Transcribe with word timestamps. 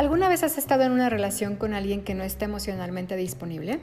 ¿Alguna 0.00 0.30
vez 0.30 0.42
has 0.44 0.56
estado 0.56 0.84
en 0.84 0.92
una 0.92 1.10
relación 1.10 1.56
con 1.56 1.74
alguien 1.74 2.02
que 2.02 2.14
no 2.14 2.24
está 2.24 2.46
emocionalmente 2.46 3.16
disponible? 3.16 3.80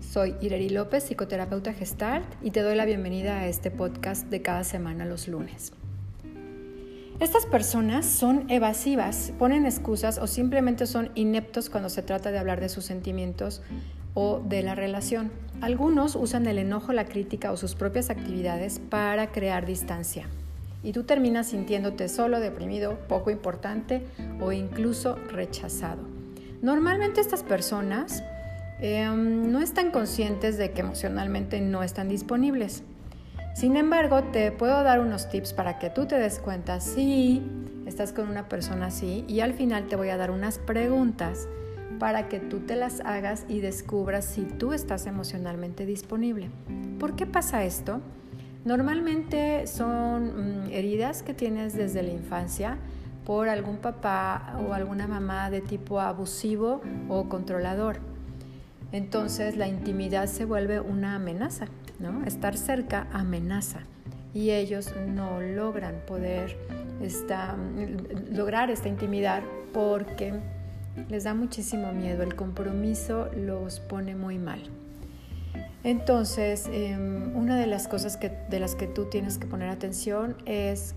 Soy 0.00 0.34
Ireri 0.40 0.70
López, 0.70 1.04
psicoterapeuta 1.04 1.74
gestalt, 1.74 2.24
y 2.40 2.52
te 2.52 2.62
doy 2.62 2.74
la 2.74 2.86
bienvenida 2.86 3.40
a 3.40 3.46
este 3.46 3.70
podcast 3.70 4.28
de 4.28 4.40
cada 4.40 4.64
semana 4.64 5.04
los 5.04 5.28
lunes. 5.28 5.74
Estas 7.20 7.44
personas 7.44 8.06
son 8.06 8.50
evasivas, 8.50 9.34
ponen 9.38 9.66
excusas 9.66 10.16
o 10.16 10.26
simplemente 10.26 10.86
son 10.86 11.10
ineptos 11.14 11.68
cuando 11.68 11.90
se 11.90 12.00
trata 12.00 12.30
de 12.30 12.38
hablar 12.38 12.62
de 12.62 12.70
sus 12.70 12.86
sentimientos 12.86 13.60
o 14.14 14.40
de 14.40 14.62
la 14.62 14.74
relación. 14.74 15.30
Algunos 15.60 16.16
usan 16.16 16.46
el 16.46 16.56
enojo, 16.56 16.94
la 16.94 17.04
crítica 17.04 17.52
o 17.52 17.58
sus 17.58 17.74
propias 17.74 18.08
actividades 18.08 18.78
para 18.78 19.32
crear 19.32 19.66
distancia 19.66 20.28
y 20.82 20.92
tú 20.92 21.04
terminas 21.04 21.48
sintiéndote 21.48 22.08
solo, 22.08 22.40
deprimido, 22.40 22.98
poco 23.08 23.30
importante 23.30 24.02
o 24.40 24.52
incluso 24.52 25.16
rechazado. 25.28 26.02
Normalmente 26.62 27.20
estas 27.20 27.42
personas 27.42 28.22
em, 28.80 29.50
no 29.50 29.60
están 29.60 29.90
conscientes 29.90 30.58
de 30.58 30.72
que 30.72 30.80
emocionalmente 30.80 31.60
no 31.60 31.82
están 31.82 32.08
disponibles. 32.08 32.82
Sin 33.54 33.76
embargo, 33.76 34.22
te 34.24 34.52
puedo 34.52 34.82
dar 34.82 35.00
unos 35.00 35.28
tips 35.28 35.52
para 35.52 35.78
que 35.78 35.90
tú 35.90 36.06
te 36.06 36.16
des 36.16 36.38
cuenta 36.38 36.80
si 36.80 37.42
estás 37.86 38.12
con 38.12 38.28
una 38.28 38.48
persona 38.48 38.86
así 38.86 39.24
y 39.26 39.40
al 39.40 39.54
final 39.54 39.86
te 39.86 39.96
voy 39.96 40.10
a 40.10 40.16
dar 40.16 40.30
unas 40.30 40.58
preguntas 40.58 41.48
para 41.98 42.28
que 42.28 42.40
tú 42.40 42.60
te 42.60 42.76
las 42.76 43.00
hagas 43.00 43.44
y 43.48 43.60
descubras 43.60 44.24
si 44.24 44.42
tú 44.42 44.72
estás 44.72 45.06
emocionalmente 45.06 45.84
disponible. 45.84 46.50
¿Por 46.98 47.16
qué 47.16 47.26
pasa 47.26 47.64
esto? 47.64 48.00
Normalmente 48.64 49.66
son 49.66 50.66
mm, 50.66 50.72
heridas 50.72 51.22
que 51.22 51.32
tienes 51.32 51.74
desde 51.74 52.02
la 52.02 52.10
infancia 52.10 52.76
por 53.24 53.48
algún 53.48 53.78
papá 53.78 54.56
o 54.66 54.74
alguna 54.74 55.06
mamá 55.06 55.50
de 55.50 55.60
tipo 55.60 56.00
abusivo 56.00 56.82
o 57.08 57.28
controlador. 57.28 58.00
Entonces 58.92 59.56
la 59.56 59.68
intimidad 59.68 60.26
se 60.26 60.44
vuelve 60.44 60.80
una 60.80 61.14
amenaza, 61.14 61.66
¿no? 61.98 62.24
Estar 62.24 62.56
cerca 62.56 63.06
amenaza 63.12 63.80
y 64.34 64.50
ellos 64.50 64.92
no 65.08 65.40
logran 65.40 66.02
poder 66.06 66.56
mm, 67.00 68.36
lograr 68.36 68.70
esta 68.70 68.88
intimidad 68.88 69.42
porque 69.72 70.34
les 71.08 71.24
da 71.24 71.34
muchísimo 71.34 71.92
miedo, 71.92 72.22
el 72.22 72.34
compromiso 72.34 73.30
los 73.34 73.80
pone 73.80 74.14
muy 74.16 74.38
mal. 74.38 74.60
Entonces, 75.82 76.68
em, 76.72 77.34
una 77.34 77.56
de 77.56 77.66
las 77.66 77.88
cosas 77.88 78.18
de 78.20 78.60
las 78.60 78.74
que 78.74 78.86
tú 78.86 79.06
tienes 79.06 79.38
que 79.38 79.46
poner 79.46 79.70
atención 79.70 80.36
es 80.44 80.94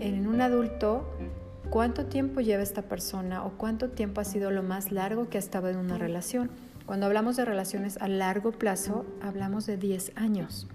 en 0.00 0.26
un 0.26 0.40
adulto 0.40 1.06
cuánto 1.68 2.06
tiempo 2.06 2.40
lleva 2.40 2.62
esta 2.62 2.82
persona 2.82 3.44
o 3.44 3.50
cuánto 3.58 3.90
tiempo 3.90 4.20
ha 4.20 4.24
sido 4.24 4.50
lo 4.50 4.62
más 4.62 4.92
largo 4.92 5.28
que 5.28 5.38
ha 5.38 5.40
estado 5.40 5.68
en 5.68 5.76
una 5.76 5.98
relación. 5.98 6.50
Cuando 6.86 7.06
hablamos 7.06 7.36
de 7.36 7.44
relaciones 7.44 7.98
a 8.00 8.08
largo 8.08 8.52
plazo, 8.52 9.04
hablamos 9.20 9.66
de 9.66 9.76
10 9.76 10.12
años. 10.16 10.68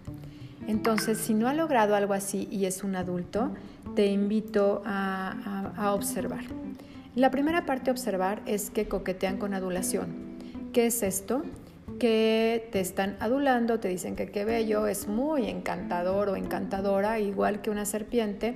Entonces, 0.68 1.18
si 1.18 1.34
no 1.34 1.48
ha 1.48 1.54
logrado 1.54 1.96
algo 1.96 2.14
así 2.14 2.48
y 2.52 2.66
es 2.66 2.84
un 2.84 2.96
adulto, 2.96 3.52
te 3.96 4.08
invito 4.08 4.84
a, 4.86 5.72
a 5.76 5.94
observar. 5.94 6.44
La 7.16 7.32
primera 7.32 7.66
parte 7.66 7.90
a 7.90 7.94
observar 7.94 8.42
es 8.46 8.70
que 8.70 8.88
coquetean 8.88 9.38
con 9.38 9.54
adulación. 9.54 10.38
¿Qué 10.74 10.86
es 10.88 11.02
esto? 11.02 11.44
Que 12.00 12.68
te 12.72 12.80
están 12.80 13.18
adulando, 13.20 13.80
te 13.80 13.90
dicen 13.90 14.16
que 14.16 14.32
qué 14.32 14.46
bello, 14.46 14.88
es 14.88 15.08
muy 15.08 15.48
encantador 15.48 16.30
o 16.30 16.36
encantadora, 16.36 17.20
igual 17.20 17.62
que 17.62 17.70
una 17.70 17.86
serpiente, 17.86 18.56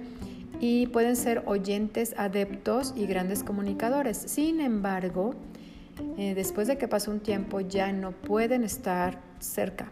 y 0.60 0.88
pueden 0.88 1.16
ser 1.16 1.44
oyentes, 1.46 2.16
adeptos 2.18 2.94
y 2.96 3.06
grandes 3.06 3.44
comunicadores. 3.44 4.18
Sin 4.18 4.62
embargo, 4.62 5.36
eh, 6.18 6.34
después 6.36 6.68
de 6.68 6.78
que 6.78 6.88
pasa 6.88 7.12
un 7.12 7.20
tiempo 7.20 7.60
ya 7.60 7.92
no 7.92 8.12
pueden 8.12 8.64
estar 8.64 9.20
cerca 9.40 9.90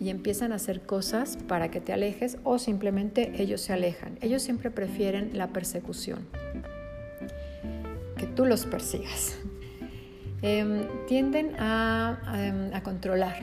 y 0.00 0.10
empiezan 0.10 0.52
a 0.52 0.56
hacer 0.56 0.82
cosas 0.82 1.38
para 1.46 1.70
que 1.70 1.80
te 1.80 1.92
alejes 1.92 2.38
o 2.42 2.58
simplemente 2.58 3.40
ellos 3.40 3.60
se 3.60 3.72
alejan. 3.72 4.18
Ellos 4.20 4.42
siempre 4.42 4.70
prefieren 4.70 5.30
la 5.38 5.48
persecución, 5.48 6.26
que 8.16 8.26
tú 8.26 8.44
los 8.44 8.66
persigas. 8.66 9.38
Em, 10.44 10.88
tienden 11.06 11.50
em, 11.50 11.56
a, 11.56 12.80
controlar. 12.82 13.36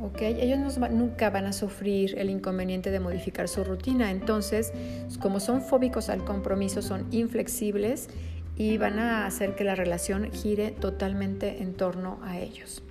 ¿okay? 0.00 0.36
Ellos 0.38 0.78
nunca 0.90 1.30
van 1.30 1.46
a 1.46 1.52
sufrir 1.54 2.18
el 2.18 2.28
inconveniente 2.28 2.90
de 2.90 3.00
modificar 3.00 3.48
su 3.48 3.64
rutina. 3.64 4.10
Entonces, 4.10 4.70
como 5.18 5.40
son 5.40 5.62
fóbicos 5.62 6.10
al 6.10 6.24
compromiso, 6.24 6.82
son 6.82 7.06
inflexibles 7.10 8.10
y 8.54 8.76
van 8.76 8.98
a 8.98 9.24
hacer 9.24 9.54
que 9.54 9.64
la 9.64 9.74
relación 9.74 10.30
gire 10.30 10.72
totalmente 10.72 11.62
en 11.62 11.72
torno 11.72 12.18
a 12.22 12.38
ellos. 12.38 12.82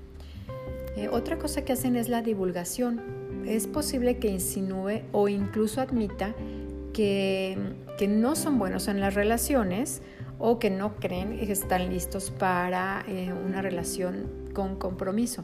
Eh, 0.98 1.08
otra 1.10 1.38
cosa 1.38 1.64
que 1.64 1.74
hacen 1.74 1.96
es 1.96 2.10
la 2.10 2.24
divulgación. 2.24 3.00
Es 3.46 3.68
posible 3.68 4.18
que 4.18 4.30
insinúe 4.30 5.04
o 5.12 5.28
incluso 5.28 5.82
admita 5.82 6.34
que, 6.94 7.58
que 8.00 8.08
no 8.08 8.36
son 8.36 8.58
buenos 8.58 8.88
en 8.88 9.00
las 9.00 9.14
relaciones 9.14 10.02
o 10.42 10.58
que 10.58 10.72
no 10.72 10.96
creen 10.96 11.38
que 11.38 11.52
están 11.52 11.90
listos 11.90 12.32
para 12.32 13.06
eh, 13.08 13.32
una 13.32 13.62
relación 13.62 14.28
con 14.54 14.76
compromiso. 14.76 15.44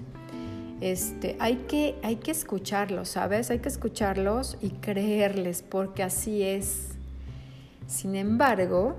Este, 0.82 1.38
hay, 1.40 1.66
que, 1.68 1.96
hay 2.04 2.18
que 2.18 2.32
escucharlos, 2.32 3.10
¿sabes? 3.10 3.52
Hay 3.52 3.60
que 3.60 3.70
escucharlos 3.70 4.58
y 4.60 4.72
creerles 4.72 5.62
porque 5.62 6.02
así 6.02 6.42
es. 6.42 6.98
Sin 7.86 8.16
embargo, 8.16 8.96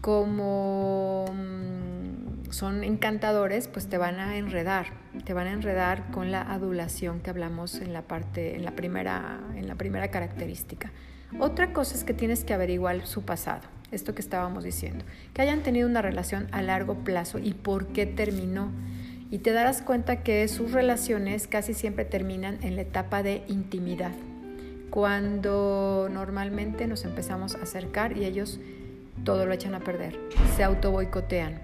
como 0.00 1.26
mm, 1.32 2.50
son 2.50 2.82
encantadores, 2.82 3.68
pues 3.68 3.88
te 3.88 3.98
van 3.98 4.18
a 4.18 4.38
enredar, 4.38 4.86
te 5.24 5.34
van 5.34 5.48
a 5.48 5.52
enredar 5.52 6.10
con 6.12 6.32
la 6.32 6.42
adulación 6.42 7.20
que 7.20 7.28
hablamos 7.28 7.74
en 7.76 7.92
la 7.92 8.02
parte, 8.02 8.56
en 8.56 8.64
la 8.64 8.70
primera, 8.70 9.40
en 9.54 9.68
la 9.68 9.74
primera 9.74 10.10
característica. 10.10 10.92
Otra 11.38 11.74
cosa 11.74 11.94
es 11.94 12.04
que 12.04 12.14
tienes 12.14 12.42
que 12.44 12.54
averiguar 12.54 13.06
su 13.06 13.22
pasado 13.22 13.75
esto 13.90 14.14
que 14.14 14.20
estábamos 14.22 14.64
diciendo, 14.64 15.04
que 15.32 15.42
hayan 15.42 15.62
tenido 15.62 15.88
una 15.88 16.02
relación 16.02 16.48
a 16.52 16.62
largo 16.62 17.04
plazo 17.04 17.38
y 17.38 17.54
por 17.54 17.88
qué 17.88 18.06
terminó. 18.06 18.70
Y 19.30 19.38
te 19.38 19.52
darás 19.52 19.82
cuenta 19.82 20.22
que 20.22 20.46
sus 20.48 20.72
relaciones 20.72 21.48
casi 21.48 21.74
siempre 21.74 22.04
terminan 22.04 22.58
en 22.62 22.76
la 22.76 22.82
etapa 22.82 23.22
de 23.22 23.42
intimidad, 23.48 24.12
cuando 24.90 26.08
normalmente 26.10 26.86
nos 26.86 27.04
empezamos 27.04 27.56
a 27.56 27.62
acercar 27.62 28.16
y 28.16 28.24
ellos 28.24 28.60
todo 29.24 29.44
lo 29.46 29.52
echan 29.52 29.74
a 29.74 29.80
perder, 29.80 30.18
se 30.56 30.62
auto 30.62 30.92
boicotean. 30.92 31.60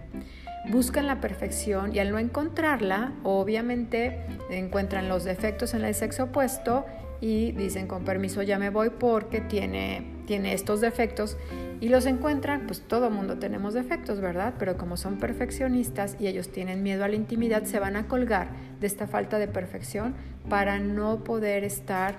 Buscan 0.71 1.07
la 1.07 1.21
perfección 1.21 1.95
y 1.95 1.99
al 1.99 2.11
no 2.11 2.19
encontrarla, 2.19 3.13
obviamente 3.25 4.21
encuentran 4.49 5.09
los 5.09 5.25
defectos 5.25 5.75
en 5.75 5.85
el 5.85 5.95
sexo 5.95 6.25
opuesto 6.25 6.87
y 7.21 7.53
dicen 7.53 7.87
con 7.87 8.05
permiso 8.05 8.43
ya 8.43 8.59
me 8.59 8.71
voy 8.71 8.91
porque 8.91 9.41
tiene, 9.41 10.05
tiene 10.27 10.53
estos 10.53 10.81
defectos 10.81 11.37
y 11.83 11.89
los 11.89 12.07
encuentran, 12.07 12.69
pues 12.69 12.81
todo 12.81 13.11
mundo 13.11 13.39
tenemos 13.39 13.75
defectos, 13.75 14.21
¿verdad? 14.21 14.55
Pero 14.57 14.77
como 14.77 14.97
son 14.97 15.19
perfeccionistas 15.19 16.17
y 16.21 16.29
ellos 16.29 16.49
tienen 16.49 16.85
miedo 16.85 17.03
a 17.03 17.09
la 17.09 17.17
intimidad, 17.17 17.65
se 17.65 17.81
van 17.81 17.97
a 17.97 18.07
colgar 18.07 18.51
de 18.81 18.87
esta 18.87 19.09
falta 19.09 19.41
de 19.41 19.49
perfección 19.49 20.15
para 20.49 20.79
no 20.79 21.25
poder 21.25 21.65
estar 21.65 22.15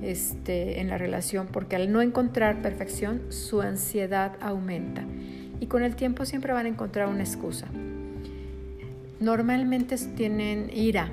este, 0.00 0.80
en 0.80 0.88
la 0.88 0.96
relación, 0.96 1.48
porque 1.48 1.76
al 1.76 1.92
no 1.92 2.00
encontrar 2.00 2.62
perfección, 2.62 3.20
su 3.28 3.60
ansiedad 3.60 4.38
aumenta. 4.40 5.04
Y 5.60 5.66
con 5.66 5.82
el 5.82 5.96
tiempo 5.96 6.24
siempre 6.24 6.54
van 6.54 6.64
a 6.64 6.70
encontrar 6.70 7.06
una 7.08 7.24
excusa. 7.24 7.66
Normalmente 9.20 9.98
tienen 10.16 10.70
ira, 10.72 11.10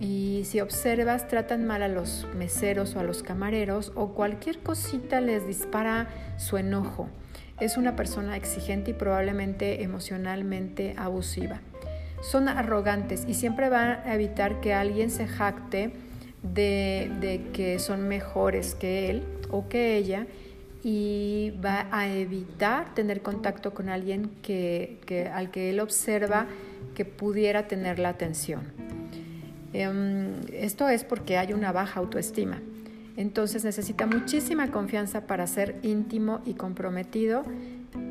y 0.00 0.42
si 0.44 0.60
observas, 0.60 1.26
tratan 1.26 1.66
mal 1.66 1.82
a 1.82 1.88
los 1.88 2.26
meseros 2.36 2.94
o 2.94 3.00
a 3.00 3.02
los 3.02 3.22
camareros 3.22 3.92
o 3.96 4.14
cualquier 4.14 4.60
cosita 4.60 5.20
les 5.20 5.46
dispara 5.46 6.08
su 6.36 6.56
enojo. 6.56 7.08
Es 7.58 7.76
una 7.76 7.96
persona 7.96 8.36
exigente 8.36 8.92
y 8.92 8.94
probablemente 8.94 9.82
emocionalmente 9.82 10.94
abusiva. 10.96 11.60
Son 12.22 12.48
arrogantes 12.48 13.24
y 13.26 13.34
siempre 13.34 13.68
van 13.68 14.00
a 14.04 14.14
evitar 14.14 14.60
que 14.60 14.72
alguien 14.72 15.10
se 15.10 15.26
jacte 15.26 15.90
de, 16.42 17.42
que 17.52 17.80
son 17.80 18.06
mejores 18.06 18.76
que 18.76 19.10
él 19.10 19.24
o 19.50 19.68
que 19.68 19.96
ella 19.96 20.26
y 20.84 21.52
va 21.64 21.88
a 21.90 22.08
evitar 22.08 22.94
tener 22.94 23.22
contacto 23.22 23.74
con 23.74 23.88
alguien 23.88 24.30
que, 24.42 25.30
al 25.34 25.50
que 25.50 25.70
él 25.70 25.80
observa 25.80 26.46
que 26.94 27.04
pudiera 27.04 27.66
tener 27.66 27.98
la 27.98 28.10
atención. 28.10 28.87
Em, 29.72 30.40
esto 30.52 30.88
es 30.88 31.04
porque 31.04 31.38
hay 31.38 31.52
una 31.52 31.72
baja 31.72 32.00
autoestima. 32.00 32.60
Entonces 33.16 33.64
necesita 33.64 34.06
muchísima 34.06 34.70
confianza 34.70 35.26
para 35.26 35.46
ser 35.46 35.76
íntimo 35.82 36.40
y 36.44 36.54
comprometido 36.54 37.42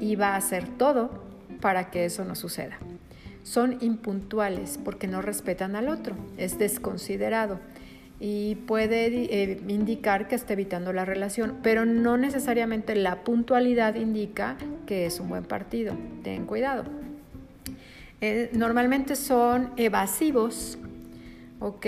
y 0.02 0.16
va 0.16 0.30
a 0.30 0.36
hacer 0.36 0.68
todo 0.78 1.24
para 1.62 1.90
que 1.90 2.06
eso 2.06 2.26
no 2.26 2.36
suceda. 2.36 2.78
Son 3.44 3.78
impuntuales 3.82 4.78
porque 4.84 5.08
no 5.08 5.22
respetan 5.22 5.76
al 5.76 5.88
otro, 5.88 6.16
es 6.38 6.60
desconsiderado 6.60 7.60
y 8.20 8.56
puede 8.56 9.08
eh, 9.08 9.62
indicar 9.68 10.28
que 10.28 10.36
está 10.36 10.54
evitando 10.54 10.92
la 10.92 11.06
relación, 11.06 11.60
pero 11.62 11.86
no 11.86 12.18
necesariamente 12.18 12.96
la 12.96 13.24
puntualidad 13.24 13.96
indica 13.96 14.58
que 14.86 15.06
es 15.06 15.20
un 15.20 15.30
buen 15.30 15.44
partido. 15.44 15.96
Ten 16.24 16.46
cuidado. 16.46 16.86
Eh, 18.20 18.50
normalmente 18.54 19.16
son 19.16 19.72
evasivos, 19.78 20.80
¿ok? 21.60 21.86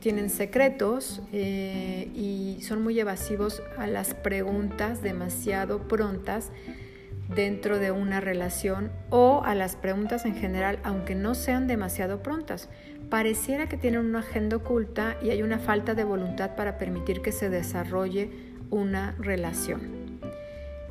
Tienen 0.00 0.30
secretos 0.30 1.22
eh, 1.32 2.10
y 2.14 2.62
son 2.62 2.82
muy 2.82 2.98
evasivos 2.98 3.62
a 3.76 3.86
las 3.86 4.14
preguntas 4.14 5.02
demasiado 5.02 5.88
prontas 5.88 6.50
dentro 7.34 7.78
de 7.78 7.90
una 7.90 8.20
relación 8.20 8.90
o 9.10 9.42
a 9.44 9.54
las 9.54 9.76
preguntas 9.76 10.24
en 10.24 10.34
general, 10.34 10.78
aunque 10.82 11.14
no 11.14 11.34
sean 11.34 11.66
demasiado 11.66 12.22
prontas. 12.22 12.68
Pareciera 13.08 13.68
que 13.68 13.76
tienen 13.76 14.00
una 14.00 14.20
agenda 14.20 14.56
oculta 14.56 15.16
y 15.22 15.30
hay 15.30 15.42
una 15.42 15.58
falta 15.58 15.94
de 15.94 16.04
voluntad 16.04 16.56
para 16.56 16.78
permitir 16.78 17.22
que 17.22 17.32
se 17.32 17.50
desarrolle 17.50 18.30
una 18.70 19.14
relación. 19.18 20.20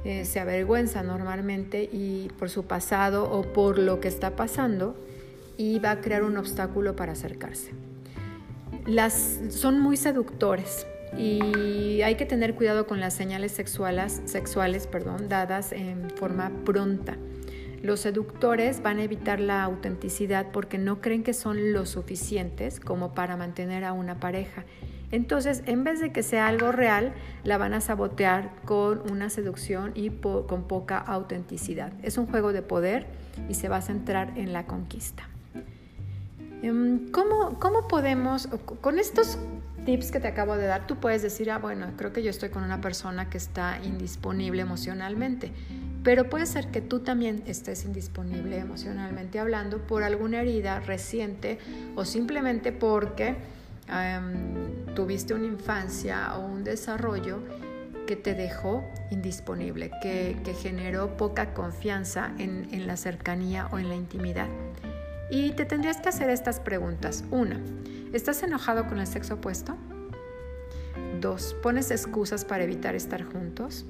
Eh, 0.05 0.23
se 0.23 0.39
avergüenza 0.39 1.03
normalmente 1.03 1.83
y 1.83 2.29
por 2.39 2.49
su 2.49 2.65
pasado 2.65 3.29
o 3.29 3.41
por 3.41 3.77
lo 3.77 3.99
que 3.99 4.07
está 4.07 4.35
pasando 4.35 4.95
y 5.57 5.79
va 5.79 5.91
a 5.91 6.01
crear 6.01 6.23
un 6.23 6.37
obstáculo 6.37 6.95
para 6.95 7.13
acercarse. 7.13 7.88
Las, 8.89 9.39
son 9.49 9.79
muy 9.79 9.97
seductores 9.97 10.87
y 11.17 12.01
hay 12.01 12.15
que 12.15 12.25
tener 12.25 12.55
cuidado 12.55 12.87
con 12.87 12.99
las 12.99 13.13
señales 13.13 13.51
sexuales, 13.51 14.21
sexuales 14.25 14.87
perdón, 14.87 15.29
dadas 15.29 15.71
en 15.71 16.09
forma 16.09 16.51
pronta. 16.65 17.17
Los 17.81 18.01
seductores 18.01 18.81
van 18.81 18.99
a 18.99 19.03
evitar 19.03 19.39
la 19.39 19.63
autenticidad 19.63 20.47
porque 20.51 20.77
no 20.77 21.01
creen 21.01 21.23
que 21.23 21.33
son 21.33 21.71
lo 21.71 21.85
suficientes 21.85 22.79
como 22.79 23.13
para 23.13 23.37
mantener 23.37 23.85
a 23.85 23.93
una 23.93 24.19
pareja 24.19 24.65
entonces, 25.11 25.63
en 25.65 25.83
vez 25.83 25.99
de 25.99 26.11
que 26.11 26.21
sea 26.21 26.47
algo 26.47 26.71
real, 26.71 27.13
la 27.43 27.57
van 27.57 27.73
a 27.73 27.81
sabotear 27.81 28.51
con 28.65 29.09
una 29.11 29.29
seducción 29.29 29.91
y 29.95 30.09
con 30.09 30.67
poca 30.67 30.97
autenticidad. 30.99 31.93
Es 32.03 32.17
un 32.17 32.27
juego 32.27 32.53
de 32.53 32.61
poder 32.61 33.07
y 33.47 33.55
se 33.55 33.69
va 33.69 33.77
a 33.77 33.81
centrar 33.81 34.37
en 34.37 34.53
la 34.53 34.65
conquista. 34.67 35.27
Em, 36.61 37.09
¿Cómo, 37.11 37.59
cómo 37.59 37.87
podemos, 37.87 38.47
con 38.81 38.99
estos 38.99 39.37
tips 39.85 40.11
que 40.11 40.19
te 40.19 40.27
acabo 40.27 40.57
de 40.57 40.67
dar, 40.67 40.87
tú 40.87 40.97
puedes 40.97 41.21
decir, 41.21 41.49
ah, 41.51 41.57
bueno, 41.57 41.87
creo 41.97 42.13
que 42.13 42.21
yo 42.21 42.29
estoy 42.29 42.49
con 42.49 42.63
una 42.63 42.81
persona 42.81 43.29
que 43.29 43.37
está 43.37 43.79
indisponible 43.83 44.61
emocionalmente, 44.61 45.51
pero 46.03 46.29
puede 46.29 46.45
ser 46.45 46.67
que 46.67 46.81
tú 46.81 46.99
también 46.99 47.43
estés 47.45 47.85
indisponible 47.85 48.57
emocionalmente 48.57 49.39
hablando 49.39 49.79
por 49.79 50.03
alguna 50.03 50.41
herida 50.41 50.79
reciente 50.79 51.59
o 51.95 52.05
simplemente 52.05 52.71
porque 52.71 53.35
tuviste 54.95 55.33
una 55.33 55.47
infancia 55.47 56.37
o 56.37 56.45
un 56.45 56.63
desarrollo 56.63 57.39
que 58.05 58.15
te 58.15 58.33
dejó 58.33 58.83
indisponible, 59.11 59.91
que, 60.01 60.35
generó 60.61 61.17
poca 61.17 61.53
confianza 61.53 62.31
en, 62.37 62.67
en, 62.71 62.87
la 62.87 62.97
cercanía 62.97 63.67
o 63.71 63.79
en 63.79 63.89
la 63.89 63.95
intimidad. 63.95 64.47
Y 65.31 65.51
te 65.51 65.65
tendrías 65.65 66.01
que 66.01 66.09
hacer 66.09 66.29
estas 66.29 66.59
preguntas. 66.59 67.23
Una, 67.29 67.59
¿estás 68.13 68.41
enojado 68.43 68.87
con 68.87 68.99
el 68.99 69.07
sexo 69.07 69.35
opuesto? 69.35 69.77
Dos, 71.21 71.55
¿pones 71.61 71.91
excusas 71.91 72.45
para 72.45 72.63
evitar 72.63 72.95
estar 72.95 73.23
juntos? 73.23 73.85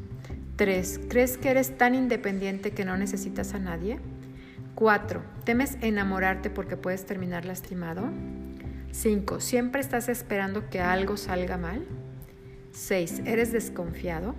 Tres, 0.55 0.99
¿crees 1.09 1.37
que 1.37 1.49
eres 1.49 1.77
tan 1.77 1.95
independiente 1.95 2.71
que 2.71 2.83
no 2.83 2.97
necesitas 2.97 3.53
a 3.53 3.59
nadie? 3.59 3.99
Cuatro, 4.75 5.21
¿temes 5.45 5.77
enamorarte 5.81 6.49
porque 6.49 6.75
puedes 6.75 7.05
terminar 7.05 7.45
lastimado? 7.45 8.09
5. 8.91 9.39
Siempre 9.39 9.81
estás 9.81 10.09
esperando 10.09 10.69
que 10.69 10.81
algo 10.81 11.15
salga 11.15 11.57
mal. 11.57 11.85
6. 12.71 13.21
Eres 13.25 13.51
desconfiado. 13.51 14.35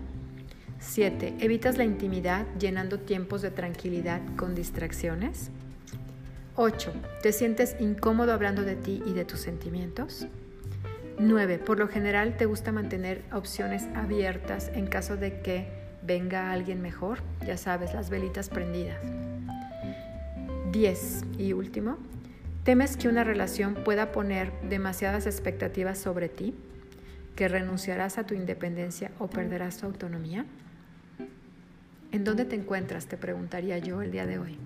7. 0.80 1.36
Evitas 1.40 1.78
la 1.78 1.84
intimidad 1.84 2.46
llenando 2.58 2.98
tiempos 2.98 3.42
de 3.42 3.50
tranquilidad 3.50 4.20
con 4.36 4.54
distracciones. 4.54 5.50
8. 6.62 6.92
Te 7.22 7.32
sientes 7.32 7.74
incómodo 7.80 8.34
hablando 8.34 8.64
de 8.64 8.76
ti 8.76 9.02
y 9.06 9.14
de 9.14 9.24
tus 9.24 9.40
sentimientos. 9.40 10.26
9. 11.18 11.58
Por 11.58 11.78
lo 11.78 11.88
general 11.88 12.36
te 12.36 12.44
gusta 12.44 12.70
mantener 12.70 13.22
opciones 13.32 13.86
abiertas 13.94 14.70
en 14.74 14.86
caso 14.86 15.16
de 15.16 15.40
que 15.40 15.68
venga 16.02 16.52
alguien 16.52 16.82
mejor. 16.82 17.20
Ya 17.46 17.56
sabes, 17.56 17.94
las 17.94 18.10
velitas 18.10 18.50
prendidas. 18.50 18.98
10. 20.70 21.22
Y 21.38 21.54
último, 21.54 21.96
¿Temes 22.62 22.98
que 22.98 23.08
una 23.08 23.24
relación 23.24 23.72
pueda 23.72 24.12
poner 24.12 24.52
demasiadas 24.68 25.24
expectativas 25.24 25.96
sobre 25.96 26.28
ti? 26.28 26.54
¿Que 27.36 27.48
renunciarás 27.48 28.18
a 28.18 28.26
tu 28.26 28.34
independencia 28.34 29.12
o 29.18 29.28
perderás 29.28 29.78
tu 29.78 29.86
autonomía? 29.86 30.44
¿En 32.12 32.22
dónde 32.22 32.44
te 32.44 32.54
encuentras? 32.54 33.06
Te 33.06 33.16
preguntaría 33.16 33.78
yo 33.78 34.02
el 34.02 34.12
día 34.12 34.26
de 34.26 34.38
hoy. 34.38 34.58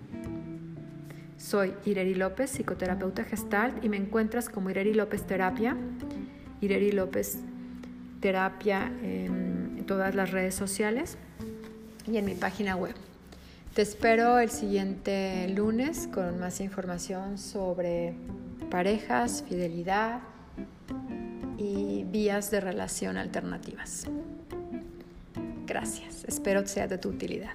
Soy 1.36 1.74
Ireri 1.84 2.14
López, 2.14 2.50
psicoterapeuta 2.50 3.24
gestalt, 3.24 3.84
y 3.84 3.88
me 3.88 3.96
encuentras 3.96 4.48
como 4.48 4.70
Ireri 4.70 4.94
López 4.94 5.26
Terapia, 5.26 5.76
Ireri 6.60 6.92
López 6.92 7.38
Terapia 8.20 8.90
en 9.02 9.84
todas 9.86 10.14
las 10.14 10.30
redes 10.30 10.54
sociales 10.54 11.18
y 12.10 12.16
en 12.16 12.24
mi 12.24 12.34
página 12.34 12.76
web. 12.76 12.94
Te 13.74 13.82
espero 13.82 14.38
el 14.38 14.50
siguiente 14.50 15.48
lunes 15.48 16.08
con 16.12 16.38
más 16.38 16.60
información 16.60 17.38
sobre 17.38 18.14
parejas, 18.70 19.44
fidelidad 19.48 20.20
y 21.58 22.04
vías 22.04 22.50
de 22.50 22.60
relación 22.60 23.16
alternativas. 23.16 24.06
Gracias, 25.66 26.24
espero 26.24 26.62
que 26.62 26.68
sea 26.68 26.86
de 26.86 26.98
tu 26.98 27.08
utilidad. 27.08 27.52